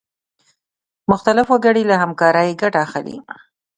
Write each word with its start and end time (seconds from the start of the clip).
مختلف 1.11 1.47
وګړي 1.51 1.83
له 1.89 1.95
همکارۍ 2.01 2.49
ګټه 2.61 2.79
اخلي. 2.85 3.15